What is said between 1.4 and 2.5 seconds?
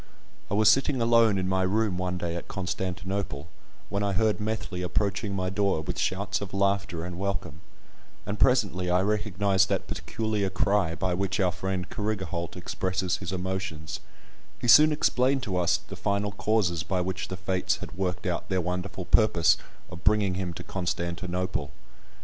my room one day at